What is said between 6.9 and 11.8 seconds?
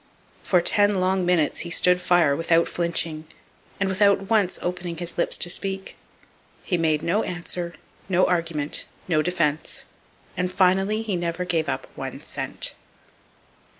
no answer no argument, no defense and finally he never gave